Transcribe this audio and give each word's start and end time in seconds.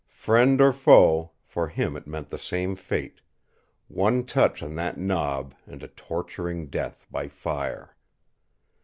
Friend 0.09 0.59
or 0.61 0.73
foe, 0.73 1.29
for 1.43 1.67
him 1.67 1.95
it 1.95 2.07
meant 2.07 2.31
the 2.31 2.39
same 2.39 2.75
fate 2.75 3.21
one 3.87 4.23
touch 4.25 4.63
on 4.63 4.73
that 4.73 4.97
knob 4.97 5.53
and 5.67 5.83
a 5.83 5.89
torturing 5.89 6.71
death 6.71 7.05
by 7.11 7.27
fire. 7.27 7.95